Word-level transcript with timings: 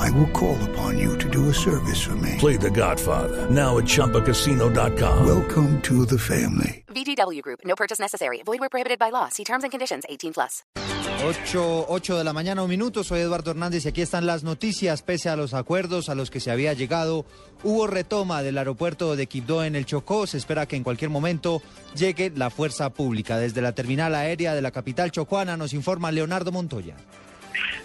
I 0.00 0.10
will 0.12 0.30
call 0.32 0.56
upon 0.70 0.98
you 0.98 1.18
to 1.18 1.28
do 1.28 1.50
a 1.50 1.52
service 1.52 2.00
for 2.00 2.16
me. 2.16 2.36
Play 2.38 2.56
The 2.56 2.70
Godfather 2.70 3.50
now 3.50 3.76
at 3.76 3.84
ChumbaCasino.com. 3.84 5.26
Welcome 5.26 5.82
to 5.82 6.06
the 6.06 6.18
family. 6.18 6.84
VGW 6.88 7.42
Group. 7.42 7.60
No 7.66 7.74
purchase 7.76 8.00
necessary. 8.00 8.42
Void 8.42 8.60
where 8.60 8.70
prohibited 8.70 8.98
by 8.98 9.10
law. 9.10 9.28
See 9.28 9.44
terms 9.44 9.62
and 9.62 9.70
conditions. 9.70 10.04
18 10.08 10.32
plus. 10.32 10.64
8, 11.22 11.86
8 11.88 12.16
de 12.16 12.24
la 12.24 12.32
mañana, 12.32 12.62
un 12.62 12.70
minuto. 12.70 13.04
Soy 13.04 13.20
Eduardo 13.20 13.50
Hernández 13.50 13.84
y 13.84 13.88
aquí 13.88 14.00
están 14.00 14.24
las 14.24 14.42
noticias. 14.42 15.02
Pese 15.02 15.28
a 15.28 15.36
los 15.36 15.52
acuerdos 15.52 16.08
a 16.08 16.14
los 16.14 16.30
que 16.30 16.40
se 16.40 16.50
había 16.50 16.72
llegado, 16.72 17.26
hubo 17.62 17.86
retoma 17.86 18.42
del 18.42 18.56
aeropuerto 18.56 19.16
de 19.16 19.26
Quibdó 19.26 19.62
en 19.64 19.76
el 19.76 19.84
Chocó. 19.84 20.26
Se 20.26 20.38
espera 20.38 20.64
que 20.66 20.76
en 20.76 20.82
cualquier 20.82 21.10
momento 21.10 21.60
llegue 21.94 22.32
la 22.34 22.48
fuerza 22.48 22.88
pública. 22.88 23.36
Desde 23.36 23.60
la 23.60 23.74
terminal 23.74 24.14
aérea 24.14 24.54
de 24.54 24.62
la 24.62 24.70
capital 24.70 25.10
chocuana 25.10 25.58
nos 25.58 25.74
informa 25.74 26.10
Leonardo 26.10 26.52
Montoya. 26.52 26.96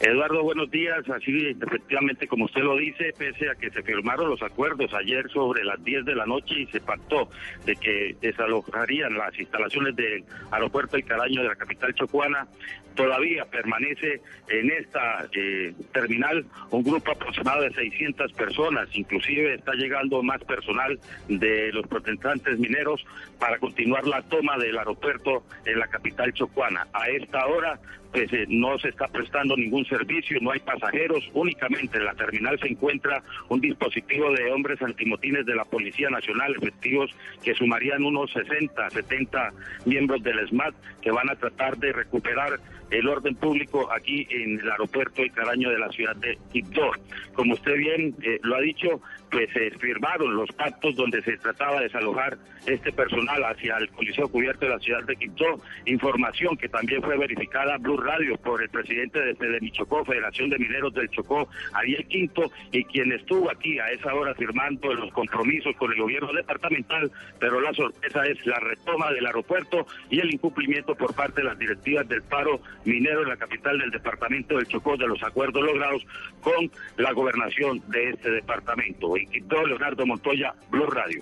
Eduardo, 0.02 0.44
buenos 0.44 0.70
días. 0.70 1.10
Así, 1.10 1.56
efectivamente, 1.62 2.28
como 2.28 2.46
usted 2.46 2.62
lo 2.62 2.76
dice, 2.78 3.14
pese 3.18 3.50
a 3.50 3.56
que 3.56 3.70
se 3.70 3.82
firmaron 3.82 4.30
los 4.30 4.42
acuerdos 4.42 4.94
ayer 4.94 5.30
sobre 5.32 5.64
las 5.64 5.82
10 5.84 6.06
de 6.06 6.16
la 6.16 6.26
noche 6.26 6.60
y 6.60 6.68
se 6.68 6.82
pactó 6.82 7.30
de 7.66 7.76
que 7.76 8.16
desalojarían 8.22 9.18
las 9.18 9.38
instalaciones 9.40 9.96
del 9.96 10.24
aeropuerto 10.52 10.98
El 10.98 11.06
Caraño 11.06 11.42
de 11.42 11.48
la 11.48 11.56
capital 11.56 11.94
chocuana, 11.94 12.48
todavía 12.96 13.46
permanece 13.46 14.22
en 14.50 14.72
esta 14.72 15.28
eh, 15.34 15.74
terminal 15.94 16.46
un 16.72 16.84
grupo 16.84 17.12
aproximado 17.12 17.62
de 17.62 17.74
600 17.74 18.34
personas. 18.34 18.90
Inclusive 18.94 19.54
está 19.54 19.74
llegando 19.74 20.24
más 20.24 20.44
personal 20.44 21.00
de 21.28 21.72
los 21.72 21.88
protestantes 21.88 22.58
mineros 22.60 23.06
para 23.40 23.60
continuar 23.60 24.06
la 24.08 24.22
toma 24.24 24.58
del 24.58 24.78
aeropuerto 24.78 25.44
en 25.66 25.80
la 25.80 25.88
capital 25.88 26.34
chocuana. 26.34 26.88
A 26.94 27.10
esta 27.10 27.46
hora 27.48 27.80
eh, 28.16 28.46
no 28.48 28.78
se 28.80 28.90
está 28.90 29.08
prestando 29.08 29.56
ningún 29.56 29.86
servicio, 29.86 30.40
no 30.42 30.52
hay 30.52 30.60
pasajeros, 30.60 31.30
únicamente 31.34 31.98
en 31.98 32.06
la 32.06 32.14
terminal 32.14 32.60
se 32.60 32.68
encuentra 32.68 33.24
un 33.50 33.62
dispositivo 33.62 34.32
de 34.32 34.52
hombres 34.52 34.82
antimotines 34.82 35.46
de 35.46 35.56
la 35.56 35.66
Policía 35.66 36.10
Nacional, 36.10 36.56
efectivos 36.56 37.12
que 37.44 37.54
sumarían 37.54 38.04
unos 38.04 38.32
60, 38.32 38.90
70 38.90 39.52
miembros 39.86 40.24
del 40.24 40.48
SMAT 40.48 40.74
que 41.02 41.12
van 41.12 41.30
a 41.30 41.36
tratar 41.36 41.78
de 41.78 41.94
recuperar 41.94 42.60
el 42.92 43.08
orden 43.08 43.36
público 43.36 43.92
aquí 43.92 44.28
en 44.30 44.60
el 44.60 44.72
aeropuerto 44.72 45.24
y 45.24 45.30
Caraño 45.30 45.70
de 45.70 45.80
la 45.80 45.90
ciudad 45.90 46.16
de 46.16 46.38
Quibdó. 46.52 46.92
Como 47.34 47.54
usted 47.54 47.76
bien 47.76 48.16
eh, 48.22 48.40
lo 48.44 48.56
ha 48.56 48.62
dicho, 48.62 49.02
pues 49.32 49.50
se 49.52 49.72
firmaron 49.72 50.36
los 50.36 50.50
pactos 50.52 50.96
donde 50.96 51.22
se 51.24 51.38
trataba 51.38 51.78
de 51.78 51.86
desalojar 51.86 52.38
este 52.68 52.92
personal 52.92 53.44
hacia 53.44 53.78
el 53.78 53.90
Coliseo 53.90 54.28
Cubierto 54.30 54.66
de 54.66 54.72
la 54.72 54.80
ciudad 54.80 55.04
de 55.04 55.16
Quibdó, 55.16 55.60
información 55.86 56.58
que 56.58 56.70
también 56.70 57.02
fue 57.02 57.18
verificada 57.18 57.78
Blue 57.78 57.98
Radio 58.06 58.38
por 58.38 58.62
el 58.62 58.70
presidente 58.70 59.20
de 59.20 59.36
Federichocó, 59.36 60.06
Federación 60.06 60.50
de 60.50 60.60
Mineros 60.60 60.94
del 60.94 61.10
Chocó, 61.10 61.50
Ariel 61.74 62.06
Quinto, 62.08 62.52
y 62.72 62.84
quien 62.86 63.12
estuvo 63.12 63.50
aquí 63.50 63.80
a 63.80 63.90
esa 63.92 64.14
hora 64.14 64.36
firmando 64.36 64.94
los 64.94 65.12
compromisos 65.12 65.76
con 65.76 65.92
el 65.92 66.00
gobierno 66.00 66.32
departamental, 66.32 67.12
pero 67.40 67.60
la 67.60 67.74
sorpresa 67.74 68.26
es 68.28 68.46
la 68.46 68.60
retoma 68.60 69.12
del 69.12 69.26
aeropuerto 69.26 69.88
y 70.10 70.20
el 70.20 70.34
incumplimiento 70.34 70.96
por 70.96 71.16
parte 71.16 71.42
de 71.42 71.48
las 71.48 71.58
directivas 71.58 72.08
del 72.08 72.22
paro 72.22 72.62
minero 72.84 73.24
en 73.24 73.30
la 73.30 73.38
capital 73.38 73.80
del 73.80 73.92
departamento 73.92 74.58
del 74.58 74.68
Chocó 74.68 74.98
de 74.98 75.08
los 75.08 75.22
acuerdos 75.24 75.64
logrados 75.64 76.06
con 76.42 76.72
la 76.98 77.12
gobernación 77.12 77.82
de 77.88 78.12
este 78.12 78.30
departamento. 78.30 79.18
Y 79.18 79.26
Quito, 79.26 79.66
Leonardo 79.66 80.06
Montoya, 80.06 80.54
Blue 80.70 80.88
Radio. 80.88 81.22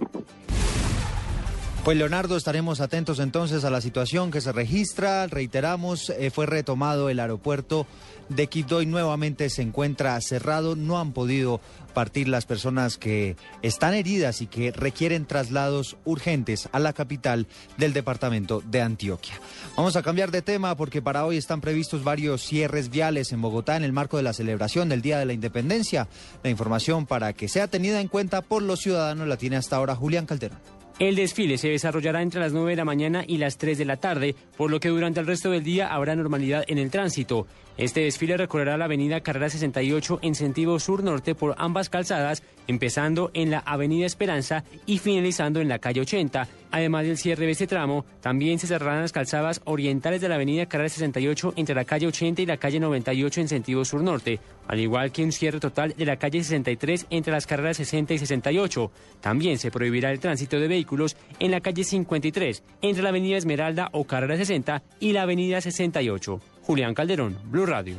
Pues 1.83 1.97
Leonardo, 1.97 2.38
estaremos 2.38 2.79
atentos 2.79 3.19
entonces 3.19 3.66
a 3.66 3.69
la 3.69 3.81
situación 3.81 4.31
que 4.31 4.39
se 4.39 4.53
registra. 4.53 5.27
Reiteramos, 5.27 6.09
eh, 6.11 6.31
fue 6.31 6.45
retomado 6.45 7.09
el 7.09 7.19
aeropuerto 7.19 7.85
de 8.29 8.47
Quibdó 8.47 8.81
y 8.81 8.85
nuevamente 8.85 9.49
se 9.49 9.63
encuentra 9.63 10.19
cerrado. 10.21 10.77
No 10.77 10.97
han 10.97 11.11
podido 11.11 11.59
partir 11.94 12.29
las 12.29 12.45
personas 12.45 12.97
que 12.97 13.35
están 13.61 13.95
heridas 13.95 14.41
y 14.41 14.47
que 14.47 14.71
requieren 14.71 15.25
traslados 15.25 15.97
urgentes 16.05 16.69
a 16.71 16.79
la 16.79 16.94
capital 16.94 17.47
del 17.77 17.91
departamento 17.91 18.61
de 18.61 18.81
Antioquia. 18.81 19.33
Vamos 19.75 19.97
a 19.97 20.03
cambiar 20.03 20.31
de 20.31 20.41
tema 20.41 20.77
porque 20.77 21.01
para 21.01 21.25
hoy 21.25 21.35
están 21.35 21.59
previstos 21.59 22.05
varios 22.05 22.44
cierres 22.44 22.91
viales 22.91 23.33
en 23.33 23.41
Bogotá 23.41 23.75
en 23.75 23.83
el 23.83 23.91
marco 23.91 24.15
de 24.15 24.23
la 24.23 24.31
celebración 24.31 24.88
del 24.88 25.01
Día 25.01 25.19
de 25.19 25.25
la 25.25 25.33
Independencia. 25.33 26.07
La 26.44 26.50
información 26.50 27.05
para 27.05 27.33
que 27.33 27.50
sea 27.50 27.67
tenida 27.67 28.00
en 28.00 28.07
cuenta 28.07 28.41
por 28.41 28.61
los 28.61 28.79
ciudadanos 28.79 29.27
la 29.27 29.35
tiene 29.35 29.57
hasta 29.57 29.75
ahora 29.75 29.97
Julián 29.97 30.25
Calderón. 30.25 30.82
El 30.99 31.15
desfile 31.15 31.57
se 31.57 31.69
desarrollará 31.69 32.21
entre 32.21 32.39
las 32.39 32.53
9 32.53 32.69
de 32.69 32.75
la 32.75 32.85
mañana 32.85 33.23
y 33.27 33.37
las 33.37 33.57
3 33.57 33.79
de 33.79 33.85
la 33.85 33.97
tarde, 33.97 34.35
por 34.55 34.69
lo 34.69 34.79
que 34.79 34.89
durante 34.89 35.19
el 35.19 35.25
resto 35.25 35.49
del 35.49 35.63
día 35.63 35.87
habrá 35.87 36.15
normalidad 36.15 36.63
en 36.67 36.77
el 36.77 36.91
tránsito. 36.91 37.47
Este 37.77 38.01
desfile 38.01 38.37
recorrerá 38.37 38.77
la 38.77 38.85
avenida 38.85 39.21
Carrera 39.21 39.49
68 39.49 40.19
en 40.21 40.35
sentido 40.35 40.79
sur-norte 40.79 41.33
por 41.33 41.55
ambas 41.57 41.89
calzadas, 41.89 42.43
empezando 42.67 43.31
en 43.33 43.49
la 43.49 43.59
avenida 43.59 44.05
Esperanza 44.05 44.63
y 44.85 44.99
finalizando 44.99 45.61
en 45.61 45.69
la 45.69 45.79
calle 45.79 46.01
80. 46.01 46.47
Además 46.73 47.06
del 47.06 47.19
cierre 47.19 47.45
de 47.45 47.51
este 47.51 47.67
tramo, 47.67 48.03
también 48.19 48.57
se 48.57 48.66
cerrarán 48.66 49.03
las 49.03 49.11
calzadas 49.11 49.61
orientales 49.66 50.22
de 50.22 50.28
la 50.28 50.35
avenida 50.35 50.66
Carrera 50.66 50.89
68 50.89 51.53
entre 51.56 51.75
la 51.75 51.85
calle 51.85 52.07
80 52.07 52.41
y 52.41 52.45
la 52.47 52.57
calle 52.57 52.79
98 52.79 53.41
en 53.41 53.47
sentido 53.47 53.85
sur-norte, 53.85 54.39
al 54.67 54.79
igual 54.79 55.12
que 55.12 55.23
un 55.23 55.31
cierre 55.31 55.59
total 55.59 55.94
de 55.95 56.03
la 56.03 56.17
calle 56.17 56.44
63 56.44 57.06
entre 57.12 57.31
las 57.31 57.45
carreras 57.45 57.78
60 57.78 58.16
y 58.16 58.17
68. 58.17 58.91
También 59.22 59.59
se 59.59 59.69
prohibirá 59.69 60.09
el 60.09 60.19
tránsito 60.19 60.59
de 60.59 60.67
vehículos 60.67 61.16
en 61.38 61.51
la 61.51 61.62
calle 61.62 61.83
53 61.83 62.63
entre 62.81 63.03
la 63.03 63.09
avenida 63.09 63.38
Esmeralda 63.38 63.89
o 63.91 64.06
Carrera 64.06 64.35
60 64.35 64.81
y 65.00 65.13
la 65.13 65.22
avenida 65.22 65.62
68. 65.62 66.39
Julián 66.63 66.95
Calderón, 66.95 67.38
Blue 67.51 67.67
Radio. 67.67 67.97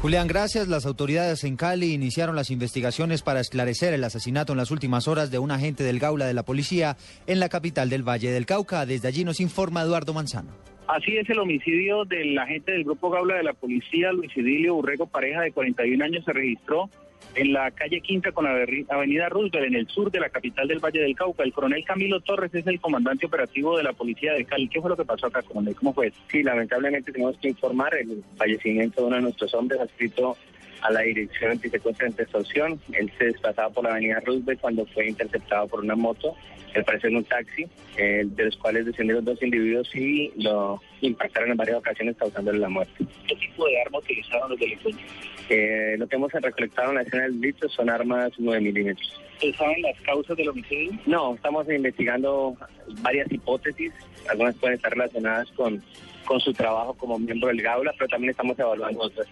Julián, 0.00 0.28
gracias. 0.28 0.68
Las 0.68 0.86
autoridades 0.86 1.42
en 1.42 1.56
Cali 1.56 1.92
iniciaron 1.92 2.36
las 2.36 2.50
investigaciones 2.50 3.22
para 3.22 3.40
esclarecer 3.40 3.92
el 3.94 4.04
asesinato 4.04 4.52
en 4.52 4.58
las 4.58 4.70
últimas 4.70 5.08
horas 5.08 5.32
de 5.32 5.40
un 5.40 5.50
agente 5.50 5.82
del 5.82 5.98
Gaula 5.98 6.26
de 6.26 6.34
la 6.34 6.44
policía 6.44 6.96
en 7.26 7.40
la 7.40 7.48
capital 7.48 7.90
del 7.90 8.08
Valle 8.08 8.30
del 8.30 8.46
Cauca. 8.46 8.86
Desde 8.86 9.08
allí 9.08 9.24
nos 9.24 9.40
informa 9.40 9.82
Eduardo 9.82 10.14
Manzano. 10.14 10.52
Así 10.88 11.18
es, 11.18 11.28
el 11.28 11.38
homicidio 11.38 12.06
del 12.06 12.38
agente 12.38 12.72
del 12.72 12.84
Grupo 12.84 13.10
Gaula 13.10 13.36
de 13.36 13.42
la 13.42 13.52
policía, 13.52 14.10
Luis 14.10 14.34
Idilio 14.34 14.74
Urrego 14.74 15.06
Pareja, 15.06 15.42
de 15.42 15.52
41 15.52 16.02
años, 16.02 16.24
se 16.24 16.32
registró 16.32 16.88
en 17.34 17.52
la 17.52 17.70
calle 17.72 18.00
Quinta 18.00 18.32
con 18.32 18.46
la 18.46 18.52
avenida 18.88 19.28
Roosevelt, 19.28 19.66
en 19.66 19.74
el 19.74 19.86
sur 19.86 20.10
de 20.10 20.18
la 20.18 20.30
capital 20.30 20.66
del 20.66 20.78
Valle 20.78 21.00
del 21.00 21.14
Cauca. 21.14 21.42
El 21.42 21.52
coronel 21.52 21.84
Camilo 21.84 22.20
Torres 22.20 22.54
es 22.54 22.66
el 22.66 22.80
comandante 22.80 23.26
operativo 23.26 23.76
de 23.76 23.82
la 23.82 23.92
policía 23.92 24.32
de 24.32 24.46
Cali. 24.46 24.66
¿Qué 24.66 24.80
fue 24.80 24.88
lo 24.88 24.96
que 24.96 25.04
pasó 25.04 25.26
acá, 25.26 25.42
coronel? 25.42 25.76
¿Cómo 25.76 25.92
fue? 25.92 26.10
Sí, 26.30 26.42
lamentablemente 26.42 27.12
tenemos 27.12 27.36
que 27.36 27.48
informar 27.48 27.94
el 27.94 28.24
fallecimiento 28.38 29.02
de 29.02 29.06
uno 29.08 29.16
de 29.16 29.22
nuestros 29.22 29.52
hombres 29.52 29.80
adscrito 29.80 30.38
a 30.82 30.90
la 30.90 31.00
Dirección 31.00 31.52
Antisecuencia 31.52 32.08
de 32.08 32.22
Extorsión. 32.22 32.80
Él 32.92 33.10
se 33.18 33.26
desplazaba 33.26 33.70
por 33.70 33.84
la 33.84 33.90
avenida 33.90 34.20
Roosevelt 34.20 34.60
cuando 34.60 34.86
fue 34.86 35.08
interceptado 35.08 35.66
por 35.66 35.80
una 35.80 35.96
moto, 35.96 36.36
al 36.74 36.84
parecer 36.84 37.14
un 37.14 37.24
taxi, 37.24 37.66
eh, 37.96 38.24
de 38.24 38.44
los 38.44 38.56
cuales 38.56 38.86
descendieron 38.86 39.24
dos 39.24 39.42
individuos 39.42 39.94
y 39.94 40.32
lo 40.36 40.80
impactaron 41.00 41.50
en 41.50 41.56
varias 41.56 41.78
ocasiones 41.78 42.16
causándole 42.16 42.58
la 42.58 42.68
muerte. 42.68 43.04
¿Qué 43.26 43.36
tipo 43.36 43.66
de 43.66 43.80
arma 43.80 43.98
utilizaron 43.98 44.50
los 44.50 44.58
delincuentes? 44.58 45.04
Eh, 45.48 45.96
lo 45.98 46.06
que 46.06 46.16
hemos 46.16 46.32
recolectado 46.32 46.90
en 46.90 46.96
la 46.96 47.02
escena 47.02 47.22
del 47.24 47.40
delito 47.40 47.68
son 47.68 47.90
armas 47.90 48.32
9 48.38 48.60
milímetros. 48.60 49.20
saben 49.56 49.82
las 49.82 50.00
causas 50.02 50.36
del 50.36 50.50
homicidio? 50.50 50.92
No, 51.06 51.34
estamos 51.34 51.68
investigando 51.68 52.56
varias 53.02 53.30
hipótesis. 53.32 53.92
Algunas 54.28 54.54
pueden 54.56 54.76
estar 54.76 54.92
relacionadas 54.92 55.50
con, 55.52 55.82
con 56.24 56.40
su 56.40 56.52
trabajo 56.52 56.94
como 56.94 57.18
miembro 57.18 57.48
del 57.48 57.62
Gaula, 57.62 57.92
pero 57.98 58.08
también 58.08 58.30
estamos 58.30 58.58
evaluando 58.58 59.00
otras. 59.00 59.26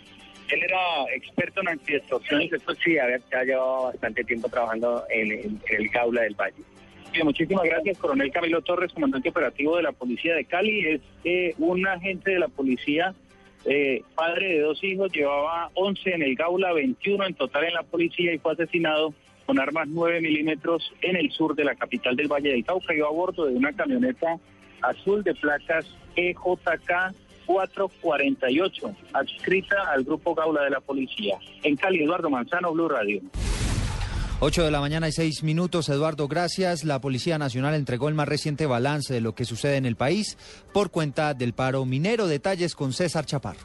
Él 0.48 0.62
era 0.62 1.04
experto 1.14 1.60
en 1.60 1.68
antiextorsiones. 1.68 2.50
Sí, 2.84 2.98
había, 2.98 3.18
ya 3.30 3.42
llevado 3.44 3.84
bastante 3.84 4.24
tiempo 4.24 4.48
trabajando 4.48 5.04
en, 5.10 5.32
en 5.32 5.60
el 5.68 5.88
Gaula 5.88 6.22
del 6.22 6.34
Valle. 6.34 6.62
Bien, 7.12 7.24
muchísimas 7.24 7.64
gracias, 7.64 7.98
coronel 7.98 8.30
Camilo 8.30 8.60
Torres, 8.62 8.92
comandante 8.92 9.30
operativo 9.30 9.76
de 9.76 9.82
la 9.82 9.92
policía 9.92 10.34
de 10.34 10.44
Cali. 10.44 10.86
Es 10.86 11.00
eh, 11.24 11.54
un 11.58 11.86
agente 11.86 12.32
de 12.32 12.38
la 12.38 12.48
policía, 12.48 13.14
eh, 13.64 14.02
padre 14.14 14.54
de 14.54 14.60
dos 14.60 14.82
hijos, 14.84 15.10
llevaba 15.12 15.70
11 15.74 16.14
en 16.14 16.22
el 16.22 16.34
Gaula, 16.36 16.72
21 16.72 17.26
en 17.26 17.34
total 17.34 17.64
en 17.64 17.74
la 17.74 17.82
policía 17.82 18.34
y 18.34 18.38
fue 18.38 18.52
asesinado 18.52 19.14
con 19.46 19.58
armas 19.58 19.88
9 19.88 20.20
milímetros 20.20 20.92
en 21.00 21.16
el 21.16 21.30
sur 21.30 21.54
de 21.54 21.64
la 21.64 21.74
capital 21.74 22.16
del 22.16 22.28
Valle 22.28 22.50
del 22.50 22.64
Cauca. 22.64 22.94
Iba 22.94 23.08
a 23.08 23.12
bordo 23.12 23.46
de 23.46 23.54
una 23.54 23.72
camioneta 23.72 24.38
azul 24.82 25.22
de 25.24 25.34
placas 25.34 25.86
EJK 26.16 27.14
448, 27.46 28.94
adscrita 29.12 29.76
al 29.92 30.04
grupo 30.04 30.34
Gaula 30.34 30.62
de 30.62 30.70
la 30.70 30.80
policía. 30.80 31.38
En 31.62 31.76
Cali, 31.76 32.02
Eduardo 32.02 32.28
Manzano, 32.28 32.72
Blue 32.72 32.88
Radio. 32.88 33.22
8 34.38 34.64
de 34.64 34.70
la 34.70 34.80
mañana 34.80 35.08
y 35.08 35.12
6 35.12 35.44
minutos, 35.44 35.88
Eduardo, 35.88 36.28
gracias. 36.28 36.84
La 36.84 37.00
Policía 37.00 37.38
Nacional 37.38 37.74
entregó 37.74 38.10
el 38.10 38.14
más 38.14 38.28
reciente 38.28 38.66
balance 38.66 39.14
de 39.14 39.22
lo 39.22 39.34
que 39.34 39.46
sucede 39.46 39.78
en 39.78 39.86
el 39.86 39.96
país 39.96 40.36
por 40.74 40.90
cuenta 40.90 41.32
del 41.32 41.54
paro 41.54 41.86
minero. 41.86 42.26
Detalles 42.26 42.74
con 42.74 42.92
César 42.92 43.24
Chaparro. 43.24 43.60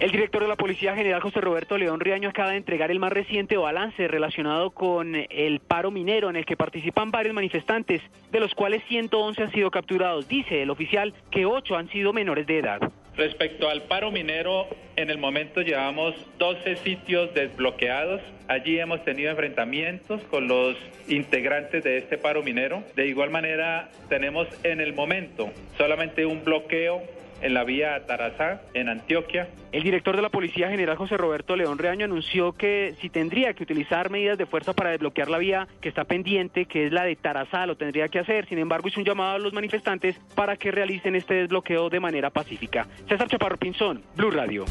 El 0.00 0.12
director 0.12 0.42
de 0.42 0.48
la 0.48 0.54
Policía 0.54 0.94
General 0.94 1.20
José 1.20 1.40
Roberto 1.40 1.76
León 1.76 1.98
Riaño 1.98 2.28
acaba 2.28 2.50
de 2.50 2.56
entregar 2.56 2.92
el 2.92 3.00
más 3.00 3.12
reciente 3.12 3.56
balance 3.56 4.06
relacionado 4.06 4.70
con 4.70 5.14
el 5.14 5.58
paro 5.58 5.90
minero 5.90 6.30
en 6.30 6.36
el 6.36 6.46
que 6.46 6.56
participan 6.56 7.10
varios 7.10 7.34
manifestantes, 7.34 8.00
de 8.30 8.38
los 8.38 8.54
cuales 8.54 8.84
111 8.88 9.42
han 9.42 9.50
sido 9.50 9.72
capturados. 9.72 10.28
Dice 10.28 10.62
el 10.62 10.70
oficial 10.70 11.14
que 11.32 11.46
8 11.46 11.76
han 11.76 11.90
sido 11.90 12.12
menores 12.12 12.46
de 12.46 12.58
edad. 12.58 12.92
Respecto 13.18 13.68
al 13.68 13.82
paro 13.82 14.12
minero, 14.12 14.68
en 14.94 15.10
el 15.10 15.18
momento 15.18 15.60
llevamos 15.60 16.14
12 16.38 16.76
sitios 16.76 17.34
desbloqueados. 17.34 18.20
Allí 18.46 18.78
hemos 18.78 19.04
tenido 19.04 19.32
enfrentamientos 19.32 20.22
con 20.30 20.46
los 20.46 20.76
integrantes 21.08 21.82
de 21.82 21.98
este 21.98 22.16
paro 22.16 22.44
minero. 22.44 22.84
De 22.94 23.08
igual 23.08 23.30
manera, 23.30 23.90
tenemos 24.08 24.46
en 24.62 24.80
el 24.80 24.94
momento 24.94 25.50
solamente 25.76 26.26
un 26.26 26.44
bloqueo 26.44 27.02
en 27.40 27.54
la 27.54 27.64
vía 27.64 28.04
Tarazá, 28.06 28.62
en 28.74 28.88
Antioquia. 28.88 29.48
El 29.72 29.82
director 29.82 30.16
de 30.16 30.22
la 30.22 30.30
Policía 30.30 30.68
General 30.68 30.96
José 30.96 31.16
Roberto 31.16 31.56
León 31.56 31.78
Reaño 31.78 32.04
anunció 32.04 32.52
que 32.52 32.94
si 33.00 33.10
tendría 33.10 33.52
que 33.54 33.62
utilizar 33.62 34.10
medidas 34.10 34.38
de 34.38 34.46
fuerza 34.46 34.72
para 34.72 34.90
desbloquear 34.90 35.28
la 35.28 35.38
vía 35.38 35.68
que 35.80 35.88
está 35.88 36.04
pendiente, 36.04 36.66
que 36.66 36.86
es 36.86 36.92
la 36.92 37.04
de 37.04 37.16
Tarazá, 37.16 37.66
lo 37.66 37.76
tendría 37.76 38.08
que 38.08 38.18
hacer. 38.18 38.48
Sin 38.48 38.58
embargo, 38.58 38.88
hizo 38.88 39.00
un 39.00 39.06
llamado 39.06 39.36
a 39.36 39.38
los 39.38 39.52
manifestantes 39.52 40.16
para 40.34 40.56
que 40.56 40.70
realicen 40.70 41.14
este 41.14 41.34
desbloqueo 41.34 41.90
de 41.90 42.00
manera 42.00 42.30
pacífica. 42.30 42.86
César 43.08 43.28
Chaparro 43.28 43.56
Pinzón, 43.56 44.02
Blue 44.16 44.30
Radio. 44.30 44.64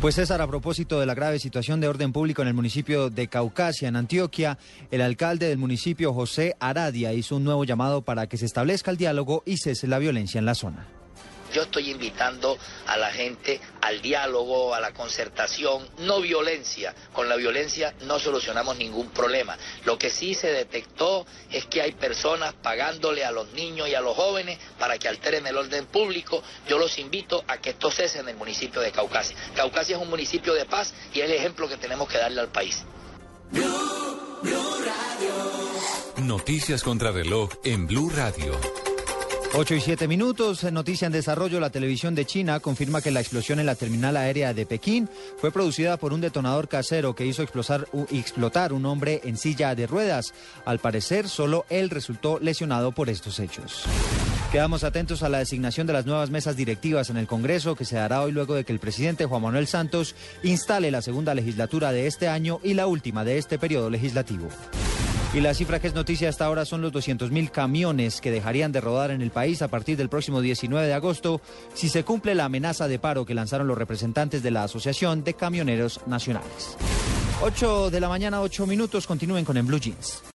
Pues 0.00 0.14
César, 0.14 0.42
a 0.42 0.46
propósito 0.46 1.00
de 1.00 1.06
la 1.06 1.14
grave 1.14 1.38
situación 1.38 1.80
de 1.80 1.88
orden 1.88 2.12
público 2.12 2.42
en 2.42 2.48
el 2.48 2.54
municipio 2.54 3.08
de 3.08 3.28
Caucasia, 3.28 3.88
en 3.88 3.96
Antioquia, 3.96 4.58
el 4.90 5.00
alcalde 5.00 5.48
del 5.48 5.56
municipio, 5.58 6.12
José 6.12 6.54
Aradia, 6.60 7.14
hizo 7.14 7.36
un 7.36 7.44
nuevo 7.44 7.64
llamado 7.64 8.02
para 8.02 8.28
que 8.28 8.36
se 8.36 8.44
establezca 8.44 8.90
el 8.90 8.98
diálogo 8.98 9.42
y 9.46 9.56
cese 9.56 9.86
la 9.88 9.98
violencia 9.98 10.38
en 10.38 10.44
la 10.44 10.54
zona. 10.54 10.86
Yo 11.56 11.62
estoy 11.62 11.90
invitando 11.90 12.58
a 12.86 12.98
la 12.98 13.10
gente 13.10 13.62
al 13.80 14.02
diálogo, 14.02 14.74
a 14.74 14.80
la 14.80 14.92
concertación, 14.92 15.88
no 16.00 16.20
violencia. 16.20 16.94
Con 17.14 17.30
la 17.30 17.36
violencia 17.36 17.94
no 18.02 18.18
solucionamos 18.18 18.76
ningún 18.76 19.08
problema. 19.08 19.56
Lo 19.86 19.96
que 19.96 20.10
sí 20.10 20.34
se 20.34 20.52
detectó 20.52 21.24
es 21.50 21.64
que 21.64 21.80
hay 21.80 21.92
personas 21.92 22.52
pagándole 22.52 23.24
a 23.24 23.30
los 23.30 23.54
niños 23.54 23.88
y 23.88 23.94
a 23.94 24.02
los 24.02 24.14
jóvenes 24.14 24.58
para 24.78 24.98
que 24.98 25.08
alteren 25.08 25.46
el 25.46 25.56
orden 25.56 25.86
público. 25.86 26.42
Yo 26.68 26.76
los 26.76 26.98
invito 26.98 27.42
a 27.48 27.56
que 27.56 27.70
esto 27.70 27.90
cese 27.90 28.18
en 28.18 28.28
el 28.28 28.36
municipio 28.36 28.82
de 28.82 28.92
Caucasia. 28.92 29.34
Caucasia 29.54 29.96
es 29.96 30.02
un 30.02 30.10
municipio 30.10 30.52
de 30.52 30.66
paz 30.66 30.92
y 31.14 31.20
es 31.20 31.24
el 31.24 31.36
ejemplo 31.36 31.70
que 31.70 31.78
tenemos 31.78 32.06
que 32.06 32.18
darle 32.18 32.42
al 32.42 32.48
país. 32.48 32.84
Noticias 36.18 36.82
contra 36.82 37.12
reloj 37.12 37.48
en 37.64 37.86
Blue 37.86 38.10
Radio. 38.10 38.60
8 39.58 39.74
y 39.74 39.80
7 39.80 40.06
minutos, 40.06 40.70
noticia 40.70 41.06
en 41.06 41.12
desarrollo, 41.12 41.60
la 41.60 41.70
televisión 41.70 42.14
de 42.14 42.26
China 42.26 42.60
confirma 42.60 43.00
que 43.00 43.10
la 43.10 43.20
explosión 43.20 43.58
en 43.58 43.64
la 43.64 43.74
terminal 43.74 44.14
aérea 44.18 44.52
de 44.52 44.66
Pekín 44.66 45.08
fue 45.38 45.50
producida 45.50 45.96
por 45.96 46.12
un 46.12 46.20
detonador 46.20 46.68
casero 46.68 47.14
que 47.14 47.24
hizo 47.24 47.42
explotar, 47.42 48.72
un 48.74 48.84
hombre 48.84 49.22
en 49.24 49.38
silla 49.38 49.74
de 49.74 49.86
ruedas. 49.86 50.34
Al 50.66 50.78
parecer, 50.78 51.26
solo 51.26 51.64
él 51.70 51.88
resultó 51.88 52.38
lesionado 52.38 52.92
por 52.92 53.08
estos 53.08 53.40
hechos. 53.40 53.84
Quedamos 54.52 54.84
atentos 54.84 55.22
a 55.22 55.30
la 55.30 55.38
designación 55.38 55.86
de 55.86 55.94
las 55.94 56.04
nuevas 56.04 56.28
mesas 56.28 56.54
directivas 56.54 57.08
en 57.08 57.16
el 57.16 57.26
Congreso 57.26 57.76
que 57.76 57.86
se 57.86 57.96
dará 57.96 58.20
hoy 58.20 58.32
luego 58.32 58.54
de 58.54 58.64
que 58.64 58.74
el 58.74 58.78
presidente 58.78 59.24
Juan 59.24 59.40
Manuel 59.40 59.66
Santos 59.66 60.14
instale 60.42 60.90
la 60.90 61.00
segunda 61.00 61.34
legislatura 61.34 61.92
de 61.92 62.06
este 62.06 62.28
año 62.28 62.60
y 62.62 62.74
la 62.74 62.86
última 62.86 63.24
de 63.24 63.38
este 63.38 63.58
periodo 63.58 63.88
legislativo. 63.88 64.50
Y 65.34 65.40
la 65.40 65.52
cifra 65.54 65.80
que 65.80 65.88
es 65.88 65.94
noticia 65.94 66.28
hasta 66.28 66.46
ahora 66.46 66.64
son 66.64 66.80
los 66.80 66.92
200.000 66.92 67.50
camiones 67.50 68.20
que 68.20 68.30
dejarían 68.30 68.72
de 68.72 68.80
rodar 68.80 69.10
en 69.10 69.20
el 69.20 69.30
país 69.30 69.60
a 69.60 69.68
partir 69.68 69.96
del 69.96 70.08
próximo 70.08 70.40
19 70.40 70.86
de 70.86 70.94
agosto 70.94 71.40
si 71.74 71.88
se 71.88 72.04
cumple 72.04 72.34
la 72.34 72.46
amenaza 72.46 72.88
de 72.88 72.98
paro 72.98 73.26
que 73.26 73.34
lanzaron 73.34 73.66
los 73.66 73.76
representantes 73.76 74.42
de 74.42 74.50
la 74.50 74.64
Asociación 74.64 75.24
de 75.24 75.34
Camioneros 75.34 76.00
Nacionales. 76.06 76.76
8 77.42 77.90
de 77.90 78.00
la 78.00 78.08
mañana, 78.08 78.40
8 78.40 78.66
minutos, 78.66 79.06
continúen 79.06 79.44
con 79.44 79.58
En 79.58 79.66
Blue 79.66 79.78
Jeans. 79.78 80.22